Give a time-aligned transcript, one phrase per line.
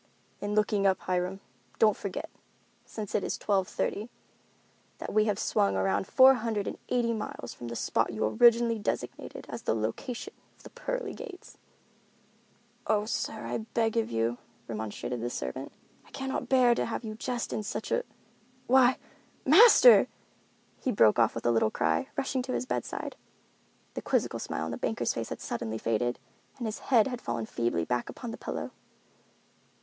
[0.39, 1.41] "In looking up, Hiram,
[1.77, 2.27] don't forget,
[2.87, 4.09] since it is twelve thirty,
[4.97, 8.79] that we have swung around four hundred and eighty miles from the spot you originally
[8.79, 11.59] designated as the location of the Pearly Gates."
[12.87, 15.71] "Oh, sir, I beg of you," remonstrated the servant,
[16.03, 18.97] "I cannot bear to have you jest on such a—why,
[19.45, 20.07] master!"
[20.79, 23.15] he broke off with a little cry, rushing to his bedside.
[23.93, 26.17] The quizzical smile on the banker's face had suddenly faded,
[26.57, 28.71] and his head had fallen feebly back upon the pillow.